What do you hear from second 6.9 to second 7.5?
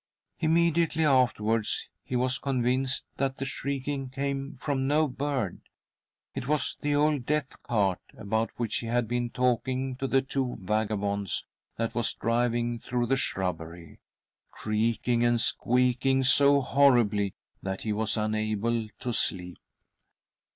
old